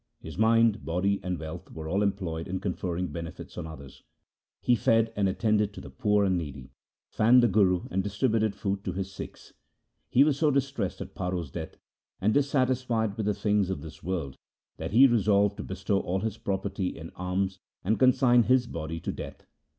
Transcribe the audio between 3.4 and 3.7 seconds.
on